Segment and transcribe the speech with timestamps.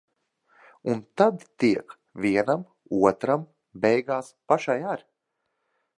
[0.93, 1.93] Un tad tiek.
[2.25, 2.63] Vienam,
[3.11, 3.47] otram,
[3.85, 5.09] beigās pašai ar.